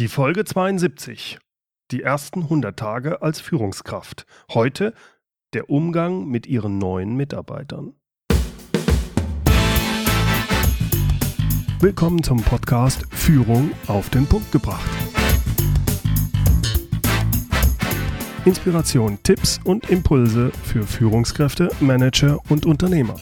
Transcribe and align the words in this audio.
Die 0.00 0.08
Folge 0.08 0.44
72. 0.44 1.38
Die 1.92 2.02
ersten 2.02 2.42
100 2.42 2.76
Tage 2.76 3.22
als 3.22 3.38
Führungskraft. 3.40 4.26
Heute 4.52 4.92
der 5.52 5.70
Umgang 5.70 6.26
mit 6.26 6.48
Ihren 6.48 6.78
neuen 6.78 7.14
Mitarbeitern. 7.14 7.94
Willkommen 11.78 12.24
zum 12.24 12.42
Podcast 12.42 13.06
Führung 13.12 13.70
auf 13.86 14.10
den 14.10 14.26
Punkt 14.26 14.50
gebracht. 14.50 14.90
Inspiration, 18.44 19.20
Tipps 19.22 19.60
und 19.62 19.90
Impulse 19.90 20.50
für 20.64 20.82
Führungskräfte, 20.82 21.70
Manager 21.78 22.40
und 22.48 22.66
Unternehmer. 22.66 23.14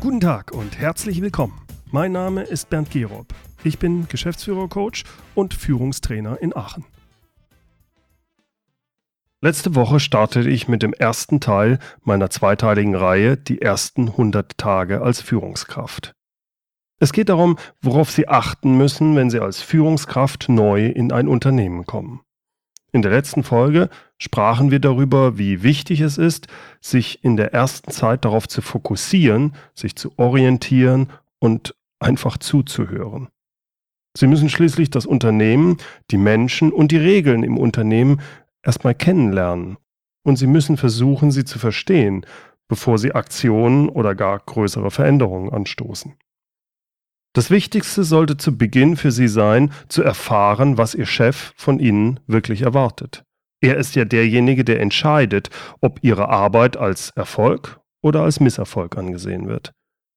Guten 0.00 0.18
Tag 0.18 0.50
und 0.50 0.76
herzlich 0.76 1.22
willkommen. 1.22 1.67
Mein 1.90 2.12
Name 2.12 2.42
ist 2.42 2.68
Bernd 2.68 2.90
Gerob. 2.90 3.28
Ich 3.64 3.78
bin 3.78 4.08
Geschäftsführer-Coach 4.08 5.04
und 5.34 5.54
Führungstrainer 5.54 6.38
in 6.42 6.54
Aachen. 6.54 6.84
Letzte 9.40 9.74
Woche 9.74 9.98
startete 9.98 10.50
ich 10.50 10.68
mit 10.68 10.82
dem 10.82 10.92
ersten 10.92 11.40
Teil 11.40 11.78
meiner 12.02 12.28
zweiteiligen 12.28 12.94
Reihe 12.94 13.38
Die 13.38 13.62
ersten 13.62 14.08
100 14.08 14.58
Tage 14.58 15.00
als 15.00 15.22
Führungskraft. 15.22 16.12
Es 16.98 17.14
geht 17.14 17.30
darum, 17.30 17.56
worauf 17.80 18.10
Sie 18.10 18.28
achten 18.28 18.76
müssen, 18.76 19.16
wenn 19.16 19.30
Sie 19.30 19.40
als 19.40 19.62
Führungskraft 19.62 20.50
neu 20.50 20.88
in 20.88 21.10
ein 21.10 21.26
Unternehmen 21.26 21.86
kommen. 21.86 22.20
In 22.92 23.00
der 23.00 23.12
letzten 23.12 23.44
Folge 23.44 23.88
sprachen 24.18 24.70
wir 24.70 24.80
darüber, 24.80 25.38
wie 25.38 25.62
wichtig 25.62 26.02
es 26.02 26.18
ist, 26.18 26.48
sich 26.82 27.24
in 27.24 27.38
der 27.38 27.54
ersten 27.54 27.90
Zeit 27.92 28.26
darauf 28.26 28.46
zu 28.46 28.60
fokussieren, 28.60 29.54
sich 29.74 29.96
zu 29.96 30.12
orientieren 30.18 31.08
und 31.38 31.74
einfach 32.00 32.38
zuzuhören. 32.38 33.28
Sie 34.16 34.26
müssen 34.26 34.48
schließlich 34.48 34.90
das 34.90 35.06
Unternehmen, 35.06 35.76
die 36.10 36.16
Menschen 36.16 36.72
und 36.72 36.92
die 36.92 36.96
Regeln 36.96 37.42
im 37.42 37.56
Unternehmen 37.56 38.20
erstmal 38.64 38.94
kennenlernen. 38.94 39.76
Und 40.24 40.36
Sie 40.36 40.46
müssen 40.46 40.76
versuchen, 40.76 41.30
sie 41.30 41.44
zu 41.44 41.58
verstehen, 41.58 42.26
bevor 42.68 42.98
Sie 42.98 43.12
Aktionen 43.12 43.88
oder 43.88 44.14
gar 44.14 44.38
größere 44.40 44.90
Veränderungen 44.90 45.52
anstoßen. 45.52 46.14
Das 47.34 47.50
Wichtigste 47.50 48.04
sollte 48.04 48.36
zu 48.36 48.56
Beginn 48.56 48.96
für 48.96 49.12
Sie 49.12 49.28
sein, 49.28 49.72
zu 49.88 50.02
erfahren, 50.02 50.76
was 50.78 50.94
Ihr 50.94 51.06
Chef 51.06 51.52
von 51.56 51.78
Ihnen 51.78 52.20
wirklich 52.26 52.62
erwartet. 52.62 53.24
Er 53.60 53.76
ist 53.76 53.94
ja 53.94 54.04
derjenige, 54.04 54.64
der 54.64 54.80
entscheidet, 54.80 55.50
ob 55.80 56.00
Ihre 56.02 56.28
Arbeit 56.28 56.76
als 56.76 57.10
Erfolg 57.10 57.80
oder 58.02 58.22
als 58.22 58.40
Misserfolg 58.40 58.96
angesehen 58.96 59.48
wird. 59.48 59.72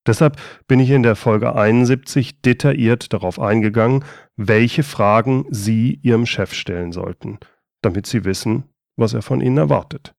Deshalb 0.07 0.37
bin 0.67 0.79
ich 0.79 0.89
in 0.89 1.03
der 1.03 1.15
Folge 1.15 1.55
71 1.55 2.41
detailliert 2.41 3.13
darauf 3.13 3.39
eingegangen, 3.39 4.03
welche 4.35 4.83
Fragen 4.83 5.45
Sie 5.49 5.99
Ihrem 6.01 6.25
Chef 6.25 6.53
stellen 6.53 6.91
sollten, 6.91 7.39
damit 7.81 8.07
Sie 8.07 8.25
wissen, 8.25 8.63
was 8.95 9.13
er 9.13 9.21
von 9.21 9.41
Ihnen 9.41 9.57
erwartet. 9.57 10.15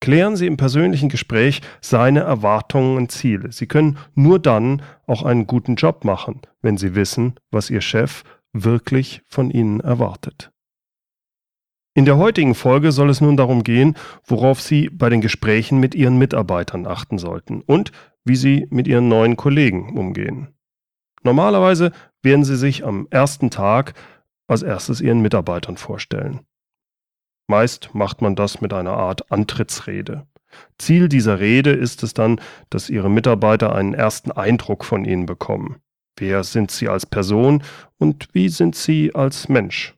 Klären 0.00 0.36
Sie 0.36 0.46
im 0.46 0.56
persönlichen 0.56 1.08
Gespräch 1.08 1.62
seine 1.80 2.20
Erwartungen 2.20 2.96
und 2.96 3.10
Ziele. 3.10 3.50
Sie 3.52 3.66
können 3.66 3.98
nur 4.14 4.38
dann 4.38 4.82
auch 5.06 5.22
einen 5.22 5.46
guten 5.46 5.76
Job 5.76 6.04
machen, 6.04 6.42
wenn 6.60 6.76
Sie 6.76 6.94
wissen, 6.94 7.34
was 7.50 7.70
Ihr 7.70 7.80
Chef 7.80 8.24
wirklich 8.52 9.22
von 9.26 9.50
Ihnen 9.50 9.80
erwartet. 9.80 10.50
In 11.94 12.04
der 12.04 12.18
heutigen 12.18 12.54
Folge 12.54 12.92
soll 12.92 13.08
es 13.08 13.22
nun 13.22 13.38
darum 13.38 13.64
gehen, 13.64 13.96
worauf 14.26 14.60
Sie 14.60 14.90
bei 14.90 15.08
den 15.08 15.22
Gesprächen 15.22 15.80
mit 15.80 15.94
Ihren 15.94 16.18
Mitarbeitern 16.18 16.86
achten 16.86 17.16
sollten 17.16 17.62
und 17.62 17.90
wie 18.26 18.36
Sie 18.36 18.66
mit 18.70 18.86
Ihren 18.86 19.08
neuen 19.08 19.36
Kollegen 19.36 19.96
umgehen. 19.96 20.48
Normalerweise 21.22 21.92
werden 22.22 22.44
Sie 22.44 22.56
sich 22.56 22.84
am 22.84 23.06
ersten 23.10 23.50
Tag 23.50 23.94
als 24.46 24.62
erstes 24.62 25.00
Ihren 25.00 25.20
Mitarbeitern 25.20 25.76
vorstellen. 25.76 26.40
Meist 27.48 27.94
macht 27.94 28.22
man 28.22 28.36
das 28.36 28.60
mit 28.60 28.72
einer 28.72 28.94
Art 28.94 29.30
Antrittsrede. 29.30 30.26
Ziel 30.78 31.08
dieser 31.08 31.38
Rede 31.38 31.70
ist 31.70 32.02
es 32.02 32.14
dann, 32.14 32.40
dass 32.70 32.90
Ihre 32.90 33.10
Mitarbeiter 33.10 33.74
einen 33.74 33.94
ersten 33.94 34.32
Eindruck 34.32 34.84
von 34.84 35.04
Ihnen 35.04 35.26
bekommen. 35.26 35.76
Wer 36.18 36.44
sind 36.44 36.70
Sie 36.70 36.88
als 36.88 37.06
Person 37.06 37.62
und 37.98 38.28
wie 38.32 38.48
sind 38.48 38.74
Sie 38.74 39.14
als 39.14 39.48
Mensch? 39.48 39.94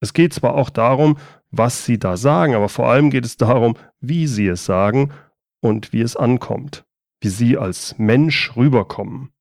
Es 0.00 0.12
geht 0.12 0.34
zwar 0.34 0.54
auch 0.54 0.70
darum, 0.70 1.16
was 1.50 1.84
Sie 1.84 1.98
da 1.98 2.16
sagen, 2.16 2.54
aber 2.54 2.68
vor 2.68 2.88
allem 2.88 3.10
geht 3.10 3.24
es 3.24 3.36
darum, 3.36 3.74
wie 4.00 4.26
Sie 4.26 4.48
es 4.48 4.64
sagen 4.64 5.12
und 5.60 5.92
wie 5.92 6.00
es 6.00 6.16
ankommt, 6.16 6.84
wie 7.22 7.28
Sie 7.28 7.56
als 7.56 7.96
Mensch 7.98 8.56
rüberkommen. 8.56 9.32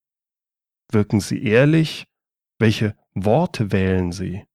Wirken 0.91 1.19
Sie 1.19 1.43
ehrlich? 1.43 2.05
Welche 2.59 2.95
Worte 3.15 3.71
wählen 3.71 4.11
Sie? 4.11 4.45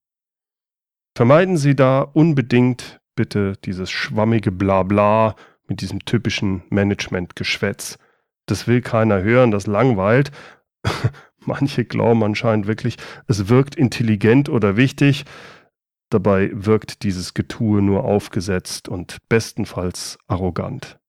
Vermeiden 1.16 1.56
Sie 1.56 1.75
da 1.75 2.03
unbedingt 2.03 3.00
bitte 3.16 3.54
dieses 3.64 3.91
schwammige 3.91 4.53
Blabla 4.53 5.34
mit 5.66 5.81
diesem 5.81 6.04
typischen 6.04 6.62
Management-Geschwätz. 6.70 7.98
Das 8.47 8.69
will 8.69 8.81
keiner 8.81 9.22
hören, 9.22 9.50
das 9.50 9.66
langweilt. 9.66 10.31
Manche 11.41 11.84
glauben 11.84 12.22
anscheinend 12.22 12.69
wirklich, 12.69 12.97
es 13.26 13.48
wirkt 13.48 13.75
intelligent 13.75 14.48
oder 14.48 14.76
wichtig. 14.76 15.25
Dabei 16.10 16.50
wirkt 16.53 17.03
dieses 17.03 17.34
Getue 17.34 17.82
nur 17.82 18.04
aufgesetzt 18.04 18.88
und 18.88 19.19
bestenfalls 19.28 20.16
arrogant. 20.28 21.00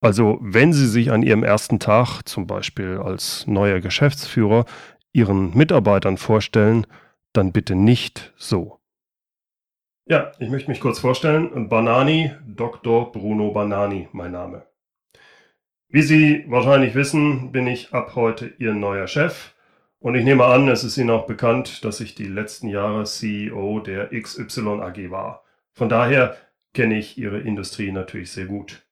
Also 0.00 0.38
wenn 0.40 0.72
Sie 0.72 0.86
sich 0.86 1.10
an 1.10 1.22
Ihrem 1.22 1.42
ersten 1.42 1.78
Tag, 1.78 2.22
zum 2.22 2.46
Beispiel 2.46 2.98
als 2.98 3.46
neuer 3.46 3.80
Geschäftsführer, 3.80 4.64
Ihren 5.12 5.56
Mitarbeitern 5.56 6.18
vorstellen, 6.18 6.86
dann 7.32 7.52
bitte 7.52 7.74
nicht 7.74 8.32
so. 8.36 8.78
Ja, 10.06 10.32
ich 10.38 10.50
möchte 10.50 10.70
mich 10.70 10.80
kurz 10.80 11.00
vorstellen. 11.00 11.68
Banani, 11.68 12.32
Dr. 12.46 13.10
Bruno 13.10 13.50
Banani, 13.50 14.08
mein 14.12 14.32
Name. 14.32 14.66
Wie 15.88 16.02
Sie 16.02 16.44
wahrscheinlich 16.48 16.94
wissen, 16.94 17.50
bin 17.50 17.66
ich 17.66 17.92
ab 17.92 18.12
heute 18.14 18.52
Ihr 18.58 18.74
neuer 18.74 19.08
Chef. 19.08 19.54
Und 19.98 20.14
ich 20.14 20.24
nehme 20.24 20.44
an, 20.44 20.68
es 20.68 20.84
ist 20.84 20.96
Ihnen 20.98 21.10
auch 21.10 21.26
bekannt, 21.26 21.84
dass 21.84 22.00
ich 22.00 22.14
die 22.14 22.28
letzten 22.28 22.68
Jahre 22.68 23.04
CEO 23.04 23.80
der 23.80 24.10
XY 24.10 24.80
AG 24.80 25.10
war. 25.10 25.42
Von 25.72 25.88
daher 25.88 26.36
kenne 26.74 26.98
ich 26.98 27.18
Ihre 27.18 27.40
Industrie 27.40 27.90
natürlich 27.90 28.30
sehr 28.30 28.46
gut. 28.46 28.85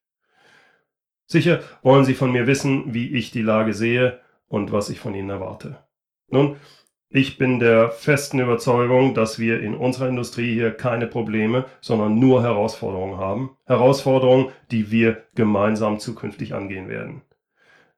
Sicher 1.27 1.61
wollen 1.83 2.05
Sie 2.05 2.15
von 2.15 2.33
mir 2.33 2.47
wissen, 2.47 2.95
wie 2.95 3.15
ich 3.15 3.31
die 3.31 3.43
Lage 3.43 3.75
sehe 3.75 4.21
und 4.49 4.73
was 4.73 4.91
ich 4.91 5.01
von 5.01 5.15
Ihnen 5.15 5.31
erwarte. 5.31 5.79
Nun, 6.29 6.57
ich 7.17 7.39
bin 7.39 7.61
der 7.61 7.91
festen 7.91 8.41
Überzeugung, 8.41 9.15
dass 9.15 9.39
wir 9.39 9.61
in 9.61 9.75
unserer 9.75 10.09
Industrie 10.09 10.53
hier 10.53 10.73
keine 10.73 11.07
Probleme, 11.07 11.67
sondern 11.81 12.19
nur 12.19 12.43
Herausforderungen 12.43 13.19
haben. 13.19 13.57
Herausforderungen, 13.67 14.49
die 14.71 14.91
wir 14.91 15.23
gemeinsam 15.34 16.01
zukünftig 16.01 16.55
angehen 16.55 16.89
werden. 16.89 17.23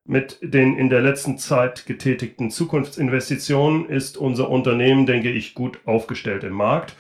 Mit 0.05 0.39
den 0.43 0.77
in 0.77 0.89
der 0.89 1.01
letzten 1.01 1.39
Zeit 1.39 1.87
getätigten 1.87 2.51
Zukunftsinvestitionen 2.51 3.89
ist 3.89 4.19
unser 4.19 4.51
Unternehmen, 4.51 5.07
denke 5.07 5.31
ich, 5.31 5.55
gut 5.55 5.81
aufgestellt 5.85 6.45
im 6.45 6.53
Markt. 6.53 6.95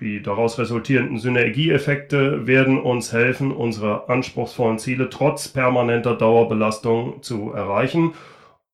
Die 0.00 0.22
daraus 0.22 0.58
resultierenden 0.58 1.18
Synergieeffekte 1.18 2.46
werden 2.46 2.80
uns 2.80 3.12
helfen, 3.12 3.52
unsere 3.52 4.08
anspruchsvollen 4.08 4.78
Ziele 4.78 5.10
trotz 5.10 5.48
permanenter 5.48 6.16
Dauerbelastung 6.16 7.22
zu 7.22 7.52
erreichen. 7.52 8.14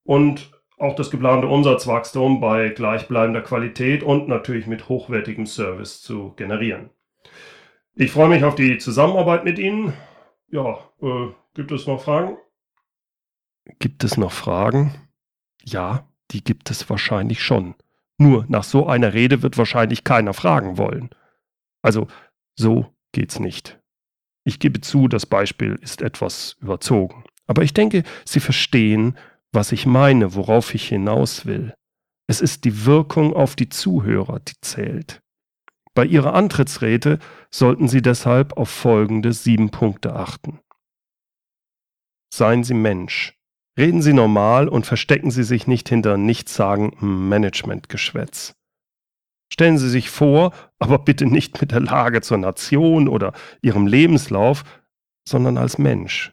Und 0.04 0.53
auch 0.78 0.94
das 0.94 1.10
geplante 1.10 1.48
Umsatzwachstum 1.48 2.41
bei 2.41 2.69
gleichbleibender 2.69 3.41
Qualität 3.41 4.04
und 4.04 4.28
natürlich 4.28 4.66
mit 4.66 4.88
hochwertigem 4.88 5.47
Service 5.47 6.00
zu 6.03 6.34
generieren. 6.36 6.91
Ich 7.94 8.12
freue 8.12 8.28
mich 8.28 8.44
auf 8.44 8.54
die 8.54 8.78
Zusammenarbeit 8.78 9.44
mit 9.44 9.59
Ihnen. 9.59 9.94
Ja, 10.48 10.78
äh, 11.03 11.28
gibt 11.54 11.72
es 11.72 11.86
noch 11.86 12.03
Fragen? 12.03 12.36
Gibt 13.78 14.04
es 14.04 14.16
noch 14.16 14.32
Fragen? 14.32 14.94
Ja, 15.65 16.06
die 16.30 16.45
gibt 16.45 16.71
es 16.71 16.89
wahrscheinlich 16.89 17.42
schon. 17.42 17.74
Nur 18.18 18.45
nach 18.48 18.65
so 18.65 18.86
einer 18.86 19.12
Rede 19.15 19.42
wird 19.42 19.59
wahrscheinlich 19.59 20.04
keiner 20.04 20.34
fragen 20.34 20.78
wollen. 20.78 21.10
Also, 21.86 22.09
so 22.59 22.92
geht's 23.12 23.38
nicht. 23.38 23.78
Ich 24.44 24.59
gebe 24.59 24.80
zu, 24.80 25.06
das 25.06 25.24
Beispiel 25.24 25.77
ist 25.80 26.03
etwas 26.03 26.56
überzogen. 26.60 27.22
Aber 27.47 27.62
ich 27.62 27.74
denke, 27.74 28.03
Sie 28.24 28.41
verstehen, 28.41 29.16
was 29.53 29.71
ich 29.71 29.86
meine, 29.86 30.34
worauf 30.34 30.74
ich 30.74 30.88
hinaus 30.88 31.47
will. 31.47 31.74
Es 32.27 32.41
ist 32.41 32.65
die 32.65 32.86
Wirkung 32.86 33.34
auf 33.34 33.54
die 33.54 33.68
Zuhörer, 33.68 34.41
die 34.41 34.60
zählt. 34.62 35.21
Bei 35.94 36.04
Ihrer 36.04 36.34
Antrittsrede 36.34 37.21
sollten 37.53 37.86
Sie 37.86 38.03
deshalb 38.03 38.56
auf 38.56 38.68
folgende 38.68 39.33
sieben 39.33 39.71
Punkte 39.71 40.16
achten. 40.16 40.59
Seien 42.34 42.65
Sie 42.65 42.74
Mensch. 42.74 43.38
Reden 43.78 44.03
Sie 44.03 44.12
normal 44.12 44.68
und 44.68 44.86
verstecken 44.86 45.30
Sie 45.30 45.44
sich 45.44 45.68
nicht 45.68 45.88
hinter 45.88 46.16
nichtssagendem 46.16 47.28
Managementgeschwätz. 47.28 48.56
Stellen 49.53 49.78
Sie 49.78 49.89
sich 49.89 50.10
vor, 50.10 50.53
aber 50.78 50.98
bitte 50.98 51.27
nicht 51.27 51.60
mit 51.60 51.72
der 51.72 51.81
Lage 51.81 52.21
zur 52.21 52.39
Nation 52.39 53.09
oder 53.09 53.33
Ihrem 53.63 53.87
Lebenslauf, 53.87 54.65
sondern 55.27 55.57
als 55.57 55.78
Mensch. 55.78 56.33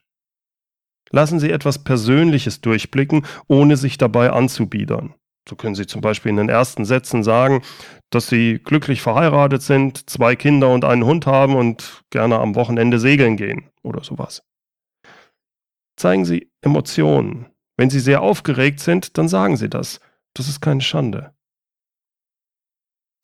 Lassen 1.11 1.39
Sie 1.39 1.51
etwas 1.51 1.83
Persönliches 1.83 2.61
durchblicken, 2.61 3.25
ohne 3.47 3.77
sich 3.77 3.97
dabei 3.97 4.31
anzubiedern. 4.31 5.13
So 5.47 5.55
können 5.55 5.75
Sie 5.75 5.85
zum 5.85 6.01
Beispiel 6.01 6.31
in 6.31 6.37
den 6.37 6.49
ersten 6.49 6.85
Sätzen 6.85 7.23
sagen, 7.23 7.61
dass 8.09 8.27
Sie 8.27 8.59
glücklich 8.63 9.01
verheiratet 9.01 9.61
sind, 9.61 10.09
zwei 10.09 10.35
Kinder 10.35 10.73
und 10.73 10.85
einen 10.85 11.05
Hund 11.05 11.27
haben 11.27 11.55
und 11.55 12.03
gerne 12.09 12.39
am 12.39 12.55
Wochenende 12.55 12.99
segeln 12.99 13.37
gehen 13.37 13.69
oder 13.83 14.03
sowas. 14.03 14.43
Zeigen 15.97 16.25
Sie 16.25 16.51
Emotionen. 16.61 17.47
Wenn 17.77 17.89
Sie 17.89 17.99
sehr 17.99 18.21
aufgeregt 18.21 18.79
sind, 18.79 19.17
dann 19.17 19.27
sagen 19.27 19.57
Sie 19.57 19.69
das. 19.69 19.99
Das 20.33 20.47
ist 20.47 20.61
keine 20.61 20.81
Schande. 20.81 21.33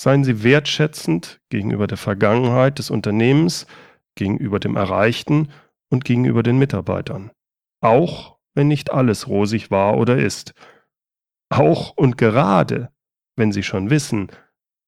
Seien 0.01 0.23
Sie 0.23 0.43
wertschätzend 0.43 1.41
gegenüber 1.49 1.85
der 1.85 1.97
Vergangenheit 1.97 2.79
des 2.79 2.89
Unternehmens, 2.89 3.67
gegenüber 4.15 4.59
dem 4.59 4.77
Erreichten 4.77 5.51
und 5.89 6.05
gegenüber 6.05 6.41
den 6.41 6.57
Mitarbeitern. 6.57 7.31
Auch 7.81 8.37
wenn 8.53 8.69
nicht 8.69 8.91
alles 8.91 9.27
rosig 9.27 9.71
war 9.71 9.97
oder 9.97 10.17
ist. 10.17 10.53
Auch 11.49 11.97
und 11.97 12.17
gerade, 12.17 12.93
wenn 13.35 13.51
Sie 13.51 13.63
schon 13.63 13.89
wissen, 13.89 14.31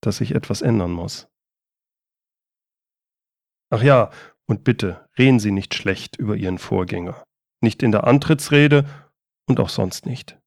dass 0.02 0.18
sich 0.18 0.34
etwas 0.34 0.62
ändern 0.62 0.92
muss. 0.92 1.28
Ach 3.70 3.84
ja, 3.84 4.12
und 4.48 4.64
bitte 4.64 5.08
reden 5.18 5.40
Sie 5.40 5.52
nicht 5.52 5.74
schlecht 5.74 6.18
über 6.18 6.36
Ihren 6.36 6.58
Vorgänger. 6.58 7.26
Nicht 7.62 7.84
in 7.84 7.92
der 7.92 8.06
Antrittsrede 8.06 8.86
und 9.48 9.60
auch 9.60 9.70
sonst 9.70 10.06
nicht. 10.06 10.41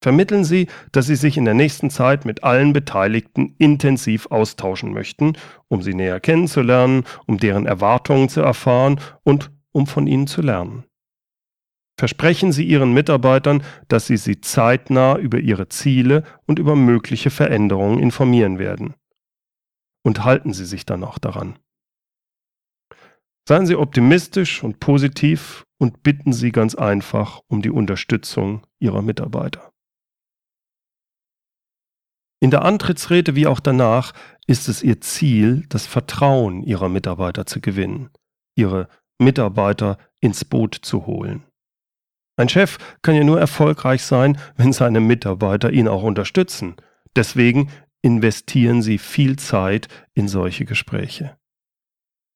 Vermitteln 0.00 0.44
Sie, 0.44 0.68
dass 0.92 1.06
Sie 1.06 1.16
sich 1.16 1.36
in 1.36 1.44
der 1.44 1.54
nächsten 1.54 1.90
Zeit 1.90 2.24
mit 2.24 2.44
allen 2.44 2.72
Beteiligten 2.72 3.54
intensiv 3.58 4.26
austauschen 4.26 4.92
möchten, 4.92 5.36
um 5.68 5.82
sie 5.82 5.94
näher 5.94 6.20
kennenzulernen, 6.20 7.04
um 7.26 7.38
deren 7.38 7.66
Erwartungen 7.66 8.28
zu 8.28 8.40
erfahren 8.40 9.00
und 9.24 9.50
um 9.72 9.86
von 9.86 10.06
ihnen 10.06 10.26
zu 10.26 10.42
lernen. 10.42 10.84
Versprechen 11.98 12.52
Sie 12.52 12.64
Ihren 12.64 12.92
Mitarbeitern, 12.92 13.62
dass 13.88 14.06
Sie 14.06 14.18
sie 14.18 14.42
zeitnah 14.42 15.16
über 15.16 15.38
ihre 15.38 15.68
Ziele 15.68 16.24
und 16.46 16.58
über 16.58 16.76
mögliche 16.76 17.30
Veränderungen 17.30 17.98
informieren 17.98 18.58
werden. 18.58 18.94
Und 20.04 20.22
halten 20.24 20.52
Sie 20.52 20.66
sich 20.66 20.84
dann 20.84 21.02
auch 21.04 21.18
daran. 21.18 21.58
Seien 23.48 23.66
Sie 23.66 23.76
optimistisch 23.76 24.62
und 24.62 24.78
positiv 24.78 25.64
und 25.78 26.02
bitten 26.02 26.34
Sie 26.34 26.52
ganz 26.52 26.74
einfach 26.74 27.40
um 27.48 27.62
die 27.62 27.70
Unterstützung 27.70 28.66
Ihrer 28.78 29.00
Mitarbeiter. 29.00 29.72
In 32.46 32.52
der 32.52 32.64
Antrittsrede 32.64 33.34
wie 33.34 33.48
auch 33.48 33.58
danach 33.58 34.12
ist 34.46 34.68
es 34.68 34.84
Ihr 34.84 35.00
Ziel, 35.00 35.64
das 35.68 35.84
Vertrauen 35.84 36.62
Ihrer 36.62 36.88
Mitarbeiter 36.88 37.44
zu 37.44 37.60
gewinnen, 37.60 38.10
Ihre 38.54 38.86
Mitarbeiter 39.18 39.98
ins 40.20 40.44
Boot 40.44 40.76
zu 40.80 41.06
holen. 41.06 41.42
Ein 42.36 42.48
Chef 42.48 42.78
kann 43.02 43.16
ja 43.16 43.24
nur 43.24 43.40
erfolgreich 43.40 44.04
sein, 44.04 44.38
wenn 44.56 44.72
seine 44.72 45.00
Mitarbeiter 45.00 45.72
ihn 45.72 45.88
auch 45.88 46.04
unterstützen. 46.04 46.76
Deswegen 47.16 47.68
investieren 48.00 48.80
Sie 48.80 48.98
viel 48.98 49.36
Zeit 49.40 49.88
in 50.14 50.28
solche 50.28 50.64
Gespräche. 50.64 51.36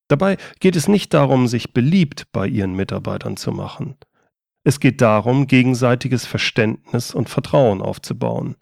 Dabei 0.09 0.39
geht 0.59 0.75
es 0.75 0.89
nicht 0.89 1.15
darum, 1.15 1.47
sich 1.47 1.73
beliebt 1.73 2.27
bei 2.33 2.49
Ihren 2.49 2.75
Mitarbeitern 2.75 3.37
zu 3.37 3.53
machen. 3.53 3.95
Es 4.65 4.81
geht 4.81 5.01
darum, 5.03 5.47
gegenseitiges 5.47 6.27
Verständnis 6.27 7.15
und 7.15 7.29
Vertrauen 7.29 7.81
aufzubauen. 7.81 8.57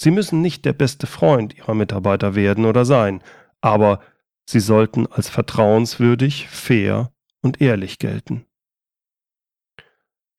Sie 0.00 0.10
müssen 0.10 0.40
nicht 0.40 0.64
der 0.64 0.72
beste 0.72 1.06
Freund 1.06 1.56
Ihrer 1.56 1.74
Mitarbeiter 1.74 2.34
werden 2.34 2.64
oder 2.64 2.84
sein, 2.84 3.22
aber 3.60 4.00
Sie 4.46 4.60
sollten 4.60 5.06
als 5.06 5.28
vertrauenswürdig, 5.28 6.48
fair 6.48 7.12
und 7.42 7.60
ehrlich 7.60 7.98
gelten. 7.98 8.46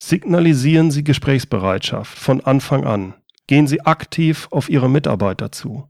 Signalisieren 0.01 0.91
Sie 0.91 1.03
Gesprächsbereitschaft 1.03 2.17
von 2.17 2.41
Anfang 2.41 2.85
an. 2.85 3.13
Gehen 3.47 3.67
Sie 3.67 3.81
aktiv 3.81 4.47
auf 4.51 4.69
Ihre 4.69 4.89
Mitarbeiter 4.89 5.51
zu. 5.51 5.89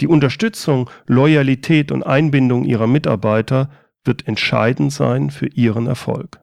Die 0.00 0.06
Unterstützung, 0.06 0.90
Loyalität 1.06 1.90
und 1.90 2.02
Einbindung 2.02 2.64
Ihrer 2.64 2.86
Mitarbeiter 2.86 3.70
wird 4.04 4.28
entscheidend 4.28 4.92
sein 4.92 5.30
für 5.30 5.46
Ihren 5.46 5.86
Erfolg. 5.86 6.40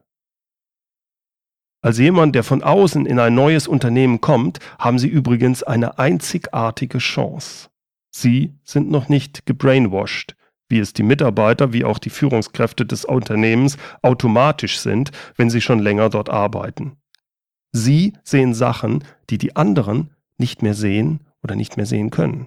Als 1.84 1.98
jemand, 1.98 2.34
der 2.34 2.44
von 2.44 2.62
außen 2.62 3.04
in 3.04 3.18
ein 3.18 3.34
neues 3.34 3.68
Unternehmen 3.68 4.22
kommt, 4.22 4.58
haben 4.78 4.98
Sie 4.98 5.06
übrigens 5.08 5.62
eine 5.62 5.98
einzigartige 5.98 6.96
Chance. 6.96 7.68
Sie 8.10 8.54
sind 8.64 8.90
noch 8.90 9.10
nicht 9.10 9.44
gebrainwashed, 9.44 10.34
wie 10.70 10.78
es 10.78 10.94
die 10.94 11.02
Mitarbeiter 11.02 11.74
wie 11.74 11.84
auch 11.84 11.98
die 11.98 12.08
Führungskräfte 12.08 12.86
des 12.86 13.04
Unternehmens 13.04 13.76
automatisch 14.00 14.78
sind, 14.78 15.10
wenn 15.36 15.50
sie 15.50 15.60
schon 15.60 15.78
länger 15.78 16.08
dort 16.08 16.30
arbeiten. 16.30 16.96
Sie 17.72 18.14
sehen 18.22 18.54
Sachen, 18.54 19.04
die 19.28 19.36
die 19.36 19.54
anderen 19.54 20.14
nicht 20.38 20.62
mehr 20.62 20.74
sehen 20.74 21.20
oder 21.42 21.54
nicht 21.54 21.76
mehr 21.76 21.84
sehen 21.84 22.08
können. 22.08 22.46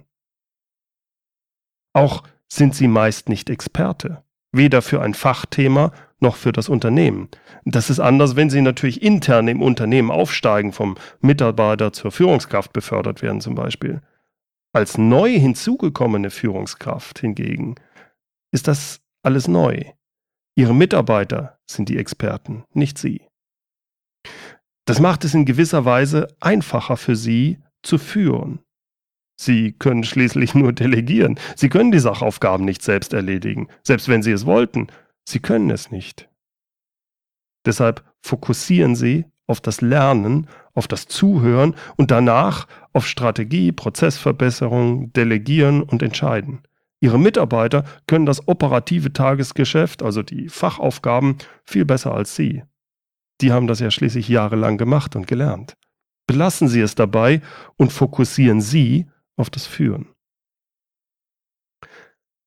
Auch 1.94 2.24
sind 2.48 2.74
sie 2.74 2.88
meist 2.88 3.30
nicht 3.30 3.52
Experte, 3.52 4.24
weder 4.52 4.82
für 4.82 5.00
ein 5.04 5.14
Fachthema 5.14 5.92
noch 6.20 6.36
für 6.36 6.52
das 6.52 6.70
Unternehmen. 6.70 7.30
Das 7.66 7.90
ist 7.90 8.00
anders, 8.00 8.36
wenn 8.36 8.50
sie 8.50 8.62
natürlich 8.62 9.02
intern 9.02 9.48
im 9.48 9.62
Unternehmen 9.62 10.12
aufsteigen, 10.12 10.74
vom 10.74 10.96
Mitarbeiter 11.22 11.94
zur 11.94 12.12
Führungskraft 12.12 12.74
befördert 12.74 13.22
werden 13.22 13.42
zum 13.42 13.56
Beispiel. 13.56 14.02
Als 14.74 14.98
neu 14.98 15.38
hinzugekommene 15.38 16.30
Führungskraft 16.30 17.20
hingegen 17.20 17.76
ist 18.52 18.68
das 18.68 19.02
alles 19.24 19.48
neu. 19.48 19.84
Ihre 20.56 20.74
Mitarbeiter 20.74 21.60
sind 21.70 21.90
die 21.90 21.98
Experten, 21.98 22.64
nicht 22.74 22.98
Sie. 22.98 23.22
Das 24.86 25.00
macht 25.00 25.26
es 25.26 25.34
in 25.34 25.46
gewisser 25.46 25.86
Weise 25.86 26.28
einfacher 26.40 26.98
für 26.98 27.16
Sie 27.16 27.60
zu 27.84 27.98
führen. 27.98 28.60
Sie 29.40 29.74
können 29.74 30.04
schließlich 30.04 30.56
nur 30.56 30.74
delegieren. 30.74 31.40
Sie 31.56 31.70
können 31.70 31.92
die 31.92 32.00
Sachaufgaben 32.00 32.66
nicht 32.66 32.82
selbst 32.82 33.14
erledigen, 33.14 33.68
selbst 33.84 34.08
wenn 34.08 34.24
Sie 34.24 34.32
es 34.32 34.46
wollten. 34.46 34.88
Sie 35.28 35.40
können 35.40 35.70
es 35.72 35.92
nicht. 35.92 36.30
Deshalb 37.66 38.06
fokussieren 38.22 38.96
Sie 38.96 39.26
auf 39.46 39.60
das 39.60 39.82
Lernen, 39.82 40.48
auf 40.74 40.88
das 40.88 41.06
Zuhören 41.08 41.76
und 41.98 42.12
danach 42.12 42.68
auf 42.94 43.06
Strategie, 43.06 43.74
Prozessverbesserung, 43.74 45.12
Delegieren 45.12 45.84
und 45.84 46.02
Entscheiden. 46.02 46.62
Ihre 47.02 47.20
Mitarbeiter 47.20 47.84
können 48.08 48.26
das 48.26 48.48
operative 48.48 49.12
Tagesgeschäft, 49.12 50.02
also 50.02 50.24
die 50.24 50.48
Fachaufgaben, 50.48 51.38
viel 51.66 51.84
besser 51.84 52.14
als 52.14 52.36
Sie. 52.36 52.64
Die 53.42 53.52
haben 53.52 53.68
das 53.68 53.82
ja 53.82 53.92
schließlich 53.92 54.30
jahrelang 54.30 54.78
gemacht 54.78 55.16
und 55.18 55.28
gelernt. 55.28 55.76
Belassen 56.26 56.70
Sie 56.70 56.82
es 56.82 56.96
dabei 56.96 57.42
und 57.76 57.92
fokussieren 57.92 58.62
Sie 58.62 59.08
auf 59.36 59.50
das 59.50 59.68
Führen. 59.68 60.08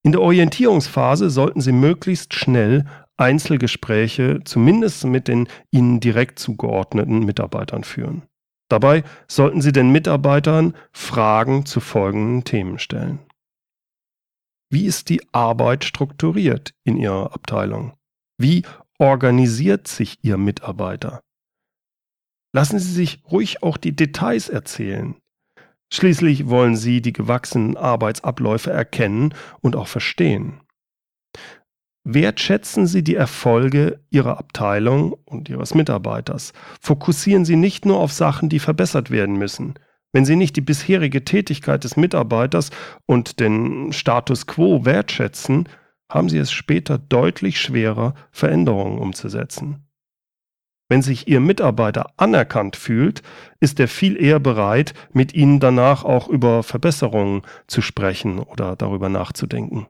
In 0.02 0.12
der 0.12 0.22
Orientierungsphase 0.22 1.28
sollten 1.30 1.60
Sie 1.60 1.72
möglichst 1.72 2.34
schnell 2.34 2.86
Einzelgespräche 3.16 4.40
zumindest 4.44 5.04
mit 5.04 5.28
den 5.28 5.46
Ihnen 5.70 6.00
direkt 6.00 6.38
zugeordneten 6.38 7.24
Mitarbeitern 7.24 7.84
führen. 7.84 8.22
Dabei 8.70 9.04
sollten 9.28 9.60
Sie 9.60 9.72
den 9.72 9.90
Mitarbeitern 9.90 10.74
Fragen 10.92 11.66
zu 11.66 11.80
folgenden 11.80 12.44
Themen 12.44 12.78
stellen. 12.78 13.18
Wie 14.72 14.86
ist 14.86 15.08
die 15.08 15.20
Arbeit 15.32 15.84
strukturiert 15.84 16.72
in 16.84 16.96
Ihrer 16.96 17.34
Abteilung? 17.34 17.94
Wie 18.38 18.64
organisiert 18.98 19.88
sich 19.88 20.18
Ihr 20.22 20.38
Mitarbeiter? 20.38 21.20
Lassen 22.54 22.78
Sie 22.78 22.92
sich 22.92 23.22
ruhig 23.30 23.62
auch 23.62 23.76
die 23.76 23.94
Details 23.94 24.48
erzählen. 24.48 25.19
Schließlich 25.92 26.48
wollen 26.48 26.76
Sie 26.76 27.02
die 27.02 27.12
gewachsenen 27.12 27.76
Arbeitsabläufe 27.76 28.70
erkennen 28.70 29.34
und 29.60 29.76
auch 29.76 29.88
verstehen. 29.88 30.60
Wertschätzen 32.04 32.86
Sie 32.86 33.02
die 33.02 33.16
Erfolge 33.16 34.00
Ihrer 34.10 34.38
Abteilung 34.38 35.12
und 35.24 35.48
Ihres 35.48 35.74
Mitarbeiters. 35.74 36.52
Fokussieren 36.80 37.44
Sie 37.44 37.56
nicht 37.56 37.84
nur 37.84 37.98
auf 37.98 38.12
Sachen, 38.12 38.48
die 38.48 38.58
verbessert 38.58 39.10
werden 39.10 39.36
müssen. 39.36 39.74
Wenn 40.12 40.24
Sie 40.24 40.36
nicht 40.36 40.56
die 40.56 40.62
bisherige 40.62 41.24
Tätigkeit 41.24 41.84
des 41.84 41.96
Mitarbeiters 41.96 42.70
und 43.06 43.38
den 43.38 43.92
Status 43.92 44.46
quo 44.46 44.84
wertschätzen, 44.84 45.68
haben 46.10 46.28
sie 46.28 46.38
es 46.38 46.50
später 46.50 46.98
deutlich 46.98 47.60
schwerer, 47.60 48.14
Veränderungen 48.32 48.98
umzusetzen. 48.98 49.86
Wenn 50.90 51.02
sich 51.02 51.28
Ihr 51.28 51.38
Mitarbeiter 51.38 52.10
anerkannt 52.16 52.74
fühlt, 52.74 53.22
ist 53.60 53.78
er 53.78 53.86
viel 53.86 54.20
eher 54.20 54.40
bereit, 54.40 54.92
mit 55.12 55.32
Ihnen 55.32 55.60
danach 55.60 56.02
auch 56.02 56.26
über 56.28 56.64
Verbesserungen 56.64 57.42
zu 57.68 57.80
sprechen 57.80 58.40
oder 58.40 58.74
darüber 58.74 59.08
nachzudenken. 59.08 59.86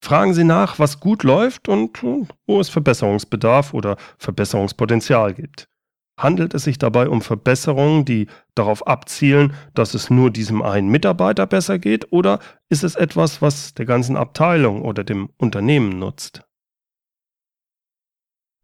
Fragen 0.00 0.32
Sie 0.32 0.44
nach, 0.44 0.78
was 0.78 1.00
gut 1.00 1.24
läuft 1.24 1.68
und 1.68 2.00
wo 2.46 2.60
es 2.60 2.68
Verbesserungsbedarf 2.68 3.74
oder 3.74 3.96
Verbesserungspotenzial 4.18 5.34
gibt. 5.34 5.68
Handelt 6.16 6.54
es 6.54 6.62
sich 6.62 6.78
dabei 6.78 7.08
um 7.08 7.20
Verbesserungen, 7.20 8.04
die 8.04 8.28
darauf 8.54 8.86
abzielen, 8.86 9.52
dass 9.74 9.94
es 9.94 10.10
nur 10.10 10.30
diesem 10.30 10.62
einen 10.62 10.90
Mitarbeiter 10.90 11.48
besser 11.48 11.80
geht, 11.80 12.12
oder 12.12 12.38
ist 12.68 12.84
es 12.84 12.94
etwas, 12.94 13.42
was 13.42 13.74
der 13.74 13.86
ganzen 13.86 14.16
Abteilung 14.16 14.82
oder 14.82 15.02
dem 15.02 15.30
Unternehmen 15.38 15.98
nutzt? 15.98 16.44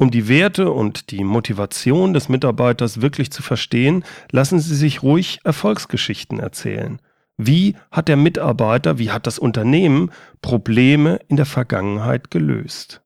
Um 0.00 0.10
die 0.10 0.28
Werte 0.28 0.70
und 0.70 1.10
die 1.10 1.24
Motivation 1.24 2.14
des 2.14 2.30
Mitarbeiters 2.30 3.02
wirklich 3.02 3.30
zu 3.30 3.42
verstehen, 3.42 4.02
lassen 4.32 4.58
Sie 4.58 4.74
sich 4.74 5.02
ruhig 5.02 5.40
Erfolgsgeschichten 5.44 6.40
erzählen. 6.40 7.02
Wie 7.36 7.76
hat 7.90 8.08
der 8.08 8.16
Mitarbeiter, 8.16 8.98
wie 8.98 9.10
hat 9.10 9.26
das 9.26 9.38
Unternehmen 9.38 10.10
Probleme 10.40 11.20
in 11.28 11.36
der 11.36 11.44
Vergangenheit 11.44 12.30
gelöst? 12.30 13.02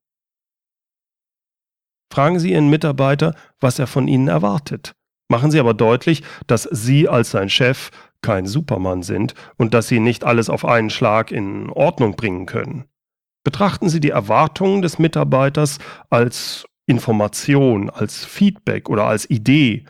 Fragen 2.12 2.38
Sie 2.38 2.52
Ihren 2.52 2.70
Mitarbeiter, 2.70 3.34
was 3.58 3.80
er 3.80 3.88
von 3.88 4.06
Ihnen 4.06 4.28
erwartet. 4.28 4.92
Machen 5.28 5.50
Sie 5.50 5.58
aber 5.58 5.74
deutlich, 5.74 6.22
dass 6.46 6.62
Sie 6.62 7.08
als 7.08 7.32
sein 7.32 7.50
Chef 7.50 7.90
kein 8.22 8.46
Supermann 8.46 9.02
sind 9.02 9.34
und 9.56 9.74
dass 9.74 9.88
Sie 9.88 9.98
nicht 9.98 10.22
alles 10.22 10.48
auf 10.48 10.64
einen 10.64 10.90
Schlag 10.90 11.32
in 11.32 11.70
Ordnung 11.70 12.14
bringen 12.14 12.46
können. 12.46 12.84
Betrachten 13.42 13.88
Sie 13.88 13.98
die 13.98 14.10
Erwartungen 14.10 14.80
des 14.80 15.00
Mitarbeiters 15.00 15.78
als 16.08 16.66
Information, 16.86 17.90
als 17.90 18.24
Feedback 18.24 18.88
oder 18.88 19.04
als 19.04 19.28
Idee. 19.28 19.84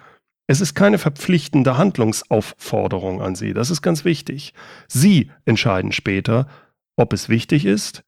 Es 0.47 0.61
ist 0.61 0.75
keine 0.75 0.99
verpflichtende 0.99 1.79
Handlungsaufforderung 1.79 3.23
an 3.23 3.35
Sie, 3.35 3.55
das 3.55 3.71
ist 3.71 3.83
ganz 3.83 4.05
wichtig. 4.05 4.55
Sie 4.89 5.31
entscheiden 5.45 5.93
später, 5.93 6.49
ob 6.97 7.13
es 7.13 7.29
wichtig 7.29 7.65
ist, 7.65 8.05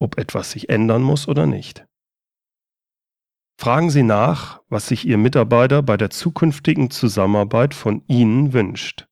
ob 0.00 0.18
etwas 0.18 0.50
sich 0.50 0.68
ändern 0.68 1.02
muss 1.02 1.28
oder 1.28 1.46
nicht. 1.46 1.84
Fragen 3.60 3.90
Sie 3.90 4.02
nach, 4.02 4.60
was 4.68 4.88
sich 4.88 5.06
Ihr 5.06 5.18
Mitarbeiter 5.18 5.82
bei 5.82 5.96
der 5.96 6.10
zukünftigen 6.10 6.90
Zusammenarbeit 6.90 7.74
von 7.74 8.02
Ihnen 8.08 8.52
wünscht. 8.52 9.06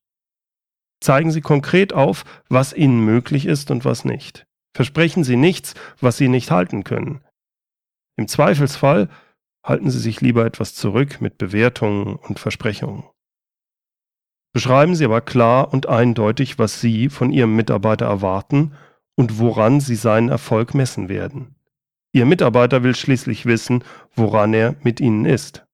Zeigen 0.99 1.31
Sie 1.31 1.41
konkret 1.41 1.93
auf, 1.93 2.25
was 2.49 2.73
Ihnen 2.73 3.05
möglich 3.05 3.45
ist 3.45 3.71
und 3.71 3.85
was 3.85 4.03
nicht. 4.03 4.45
Versprechen 4.75 5.23
Sie 5.23 5.37
nichts, 5.37 5.73
was 5.99 6.17
Sie 6.17 6.27
nicht 6.27 6.51
halten 6.51 6.83
können. 6.83 7.21
Im 8.17 8.27
Zweifelsfall 8.27 9.09
halten 9.63 9.89
Sie 9.89 9.99
sich 9.99 10.21
lieber 10.21 10.45
etwas 10.45 10.75
zurück 10.75 11.21
mit 11.21 11.37
Bewertungen 11.37 12.15
und 12.15 12.39
Versprechungen. 12.39 13.03
Beschreiben 14.53 14.95
Sie 14.95 15.05
aber 15.05 15.21
klar 15.21 15.73
und 15.73 15.87
eindeutig, 15.87 16.59
was 16.59 16.81
Sie 16.81 17.09
von 17.09 17.31
Ihrem 17.31 17.55
Mitarbeiter 17.55 18.05
erwarten 18.05 18.73
und 19.15 19.39
woran 19.39 19.79
Sie 19.79 19.95
seinen 19.95 20.29
Erfolg 20.29 20.73
messen 20.73 21.07
werden. 21.07 21.55
Ihr 22.13 22.25
Mitarbeiter 22.25 22.83
will 22.83 22.95
schließlich 22.95 23.45
wissen, 23.45 23.83
woran 24.13 24.53
er 24.53 24.75
mit 24.83 24.99
Ihnen 24.99 25.25
ist. 25.25 25.65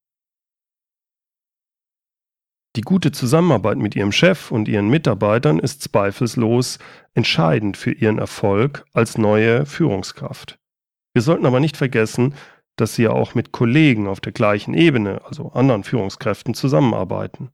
Die 2.75 2.82
gute 2.82 3.12
Zusammenarbeit 3.12 3.79
mit 3.79 3.96
Ihrem 3.96 4.12
Chef 4.12 4.51
und 4.51 4.67
Ihren 4.67 4.89
Mitarbeitern 4.89 5.58
ist 5.58 5.82
zweifellos 5.82 6.77
entscheidend 7.15 7.75
für 7.75 7.91
Ihren 7.91 8.20
Erfolg 8.20 8.86
als 8.94 9.17
neue 9.17 9.65
Führungskraft. 9.65 10.60
Wir 11.18 11.24
sollten 11.24 11.48
aber 11.48 11.60
nicht 11.60 11.78
vergessen, 11.78 12.36
dass 12.76 12.94
Sie 12.94 13.02
ja 13.02 13.10
auch 13.10 13.34
mit 13.34 13.52
Kollegen 13.52 14.06
auf 14.06 14.22
der 14.22 14.34
gleichen 14.34 14.76
Ebene, 14.76 15.26
also 15.26 15.52
anderen 15.52 15.84
Führungskräften, 15.84 16.54
zusammenarbeiten. 16.54 17.50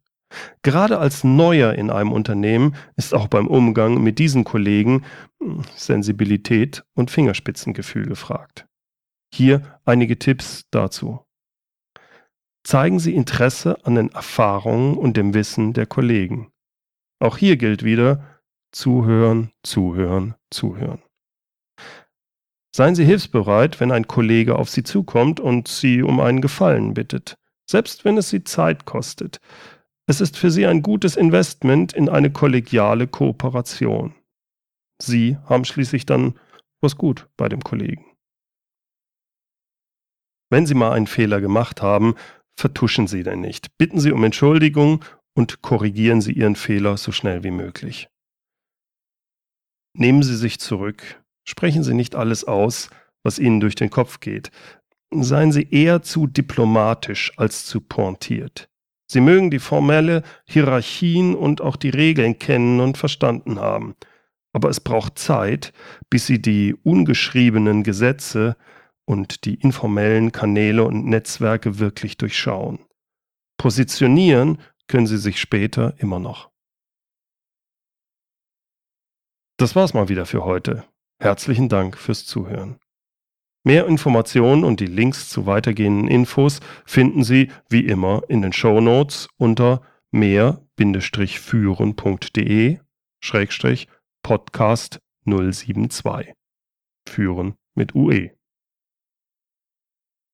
Gerade 0.64 1.00
als 1.00 1.24
Neuer 1.24 1.72
in 1.72 1.90
einem 1.90 2.12
Unternehmen 2.12 2.76
ist 2.98 3.14
auch 3.14 3.30
beim 3.30 3.48
Umgang 3.48 4.04
mit 4.04 4.20
diesen 4.20 4.44
Kollegen 4.44 5.06
hm, 5.42 5.62
Sensibilität 5.78 6.84
und 6.94 7.10
Fingerspitzengefühl 7.10 8.06
gefragt. 8.06 8.68
Hier 9.34 9.80
einige 9.86 10.20
Tipps 10.20 10.66
dazu. 10.70 11.22
Zeigen 12.66 13.00
Sie 13.00 13.16
Interesse 13.16 13.78
an 13.86 13.96
den 13.96 14.12
Erfahrungen 14.12 14.98
und 14.98 15.16
dem 15.16 15.34
Wissen 15.34 15.72
der 15.72 15.86
Kollegen. 15.86 16.52
Auch 17.20 17.38
hier 17.38 17.56
gilt 17.56 17.86
wieder 17.86 18.42
zuhören, 18.74 19.54
zuhören, 19.64 20.36
zuhören. 20.50 21.02
Seien 22.76 22.96
Sie 22.96 23.06
hilfsbereit, 23.06 23.80
wenn 23.80 23.92
ein 23.92 24.08
Kollege 24.08 24.56
auf 24.58 24.70
Sie 24.70 24.84
zukommt 24.84 25.40
und 25.40 25.68
Sie 25.68 26.02
um 26.02 26.20
einen 26.20 26.42
Gefallen 26.42 26.96
bittet, 26.96 27.36
selbst 27.70 28.04
wenn 28.04 28.18
es 28.18 28.30
Sie 28.30 28.44
Zeit 28.44 28.86
kostet. 28.86 29.38
Es 30.08 30.22
ist 30.22 30.38
für 30.38 30.50
Sie 30.50 30.66
ein 30.66 30.82
gutes 30.82 31.16
Investment 31.16 31.94
in 31.94 32.10
eine 32.10 32.32
kollegiale 32.32 33.08
Kooperation. 33.08 34.16
Sie 35.00 35.38
haben 35.46 35.66
schließlich 35.66 36.06
dann 36.06 36.40
was 36.82 36.98
gut 36.98 37.30
bei 37.38 37.48
dem 37.48 37.64
Kollegen. 37.64 38.06
Wenn 40.50 40.66
Sie 40.66 40.76
mal 40.76 40.92
einen 40.92 41.08
Fehler 41.08 41.42
gemacht 41.42 41.82
haben, 41.82 42.16
vertuschen 42.60 43.08
Sie 43.08 43.24
den 43.24 43.42
nicht. 43.42 43.78
Bitten 43.78 44.00
Sie 44.00 44.12
um 44.12 44.24
Entschuldigung 44.24 45.06
und 45.36 45.62
korrigieren 45.62 46.22
Sie 46.22 46.34
Ihren 46.34 46.56
Fehler 46.56 46.98
so 46.98 47.12
schnell 47.12 47.44
wie 47.44 47.52
möglich. 47.52 48.08
Nehmen 49.96 50.24
Sie 50.24 50.36
sich 50.36 50.60
zurück. 50.60 51.23
Sprechen 51.44 51.84
Sie 51.84 51.94
nicht 51.94 52.16
alles 52.16 52.44
aus, 52.44 52.90
was 53.24 53.40
Ihnen 53.40 53.60
durch 53.60 53.76
den 53.76 53.90
Kopf 53.90 54.20
geht. 54.20 54.52
Seien 55.12 55.52
Sie 55.52 55.68
eher 55.70 56.02
zu 56.02 56.28
diplomatisch 56.28 57.32
als 57.38 57.66
zu 57.66 57.82
pointiert. 57.82 58.70
Sie 59.08 59.22
mögen 59.22 59.52
die 59.52 59.60
formelle 59.60 60.24
Hierarchien 60.46 61.36
und 61.36 61.62
auch 61.62 61.76
die 61.76 61.90
Regeln 61.90 62.40
kennen 62.40 62.80
und 62.80 62.98
verstanden 62.98 63.60
haben. 63.60 63.96
Aber 64.54 64.70
es 64.70 64.80
braucht 64.80 65.20
Zeit, 65.20 65.74
bis 66.10 66.26
Sie 66.26 66.42
die 66.42 66.76
ungeschriebenen 66.84 67.84
Gesetze 67.84 68.56
und 69.06 69.46
die 69.46 69.56
informellen 69.56 70.32
Kanäle 70.32 70.84
und 70.84 71.06
Netzwerke 71.06 71.80
wirklich 71.80 72.18
durchschauen. 72.18 72.80
Positionieren 73.58 74.60
können 74.88 75.08
sie 75.08 75.18
sich 75.18 75.40
später 75.40 75.96
immer 75.98 76.20
noch. 76.20 76.52
Das 79.58 79.76
war's 79.76 79.94
mal 79.94 80.10
wieder 80.10 80.26
für 80.26 80.44
heute. 80.44 80.84
Herzlichen 81.24 81.70
Dank 81.70 81.98
fürs 81.98 82.26
Zuhören. 82.26 82.80
Mehr 83.64 83.88
Informationen 83.88 84.66
und 84.66 84.82
die 84.82 84.88
Links 84.88 85.30
zu 85.30 85.46
weitergehenden 85.46 86.10
Infos 86.10 86.60
finden 86.86 87.24
Sie 87.24 87.50
wie 87.70 87.86
immer 87.86 88.24
in 88.28 88.42
den 88.42 88.52
Show 88.52 88.82
Notes 88.82 89.30
unter 89.38 89.82
mehr-führen.de 90.12 92.80
Podcast 94.22 95.00
072. 95.24 96.34
Führen 97.08 97.54
mit 97.74 97.96
UE. 97.96 98.32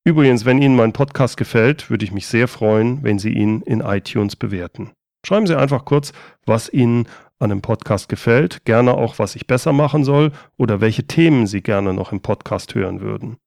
Übrigens, 0.03 0.45
wenn 0.45 0.59
Ihnen 0.59 0.75
mein 0.75 0.93
Podcast 0.93 1.37
gefällt, 1.37 1.91
würde 1.91 2.03
ich 2.03 2.11
mich 2.11 2.25
sehr 2.25 2.47
freuen, 2.47 3.03
wenn 3.03 3.19
Sie 3.19 3.29
ihn 3.29 3.61
in 3.61 3.81
iTunes 3.81 4.35
bewerten. 4.35 4.93
Schreiben 5.23 5.45
Sie 5.45 5.55
einfach 5.55 5.85
kurz, 5.85 6.13
was 6.47 6.73
Ihnen 6.73 7.07
an 7.39 7.49
dem 7.49 7.61
Podcast 7.61 8.09
gefällt, 8.09 8.65
gerne 8.65 8.93
auch, 8.93 9.17
was 9.17 9.35
ich 9.35 9.47
besser 9.47 9.73
machen 9.73 10.03
soll 10.03 10.31
oder 10.57 10.81
welche 10.81 11.07
Themen 11.07 11.47
Sie 11.47 11.61
gerne 11.61 11.93
noch 11.93 12.11
im 12.11 12.21
Podcast 12.21 12.75
hören 12.75 13.01
würden. 13.01 13.37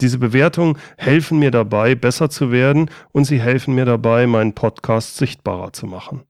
Diese 0.00 0.18
Bewertungen 0.18 0.78
helfen 0.98 1.38
mir 1.38 1.50
dabei, 1.50 1.94
besser 1.94 2.28
zu 2.28 2.52
werden 2.52 2.90
und 3.12 3.24
sie 3.24 3.40
helfen 3.40 3.74
mir 3.74 3.86
dabei, 3.86 4.26
meinen 4.26 4.52
Podcast 4.52 5.16
sichtbarer 5.16 5.72
zu 5.72 5.86
machen. 5.86 6.24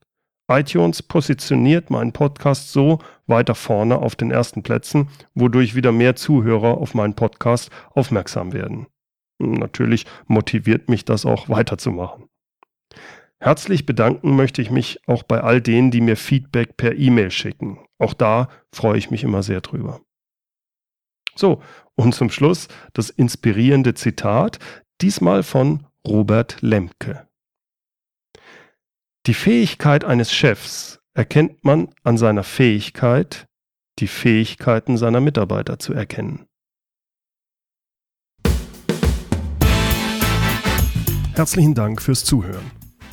iTunes 0.49 1.03
positioniert 1.03 1.91
meinen 1.91 2.13
Podcast 2.13 2.71
so 2.73 3.01
weiter 3.27 3.57
vorne 3.57 3.99
auf 3.99 4.15
den 4.15 4.31
ersten 4.31 4.63
Plätzen, 4.63 5.09
wodurch 5.35 5.75
wieder 5.75 5.91
mehr 5.91 6.15
Zuhörer 6.15 6.79
auf 6.79 6.95
meinen 6.95 7.15
Podcast 7.15 7.71
aufmerksam 7.91 8.53
werden. 8.53 8.87
Natürlich 9.41 10.07
motiviert 10.29 10.89
mich 10.89 11.05
das 11.05 11.27
auch 11.27 11.49
weiterzumachen. 11.49 12.29
Herzlich 13.39 13.85
bedanken 13.85 14.35
möchte 14.35 14.63
ich 14.63 14.71
mich 14.71 15.01
auch 15.07 15.23
bei 15.23 15.43
all 15.43 15.61
denen, 15.61 15.91
die 15.91 16.01
mir 16.01 16.17
Feedback 16.17 16.77
per 16.77 16.97
E-Mail 16.97 17.31
schicken. 17.31 17.79
Auch 17.99 18.15
da 18.15 18.49
freue 18.73 18.99
ich 18.99 19.11
mich 19.11 19.25
immer 19.25 19.43
sehr 19.43 19.61
drüber. 19.61 20.01
So, 21.35 21.63
und 21.95 22.15
zum 22.15 22.31
Schluss 22.31 22.69
das 22.95 23.11
inspirierende 23.11 23.95
Zitat, 23.95 24.59
diesmal 25.03 25.43
von 25.43 25.87
Robert 26.07 26.63
Lemke. 26.63 27.29
Die 29.27 29.35
Fähigkeit 29.35 30.05
eines 30.05 30.33
Chefs 30.33 31.01
erkennt 31.13 31.63
man 31.65 31.89
an 32.05 32.17
seiner 32.17 32.43
Fähigkeit, 32.43 33.47
die 33.99 34.07
Fähigkeiten 34.07 34.97
seiner 34.97 35.21
Mitarbeiter 35.21 35.79
zu 35.79 35.93
erkennen. 35.93 36.47
Herzlichen 41.35 41.75
Dank 41.75 42.01
fürs 42.01 42.25
Zuhören. 42.25 42.86